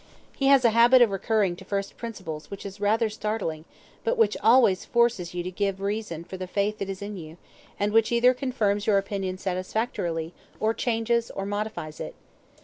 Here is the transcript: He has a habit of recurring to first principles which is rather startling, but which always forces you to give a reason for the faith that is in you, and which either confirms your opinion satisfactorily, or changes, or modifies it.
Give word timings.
He 0.35 0.47
has 0.47 0.65
a 0.65 0.71
habit 0.71 1.03
of 1.03 1.11
recurring 1.11 1.55
to 1.57 1.63
first 1.63 1.95
principles 1.95 2.49
which 2.49 2.65
is 2.65 2.81
rather 2.81 3.07
startling, 3.07 3.65
but 4.03 4.17
which 4.17 4.35
always 4.41 4.83
forces 4.83 5.35
you 5.35 5.43
to 5.43 5.51
give 5.51 5.79
a 5.79 5.83
reason 5.83 6.23
for 6.23 6.37
the 6.37 6.47
faith 6.47 6.79
that 6.79 6.89
is 6.89 7.03
in 7.03 7.17
you, 7.17 7.37
and 7.79 7.93
which 7.93 8.11
either 8.11 8.33
confirms 8.33 8.87
your 8.87 8.97
opinion 8.97 9.37
satisfactorily, 9.37 10.33
or 10.59 10.73
changes, 10.73 11.29
or 11.29 11.45
modifies 11.45 11.99
it. 11.99 12.15